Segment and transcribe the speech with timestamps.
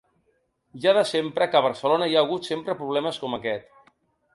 [0.85, 3.91] Ja de sempre que a Barcelona hi ha hagut sempre problemes com aquest.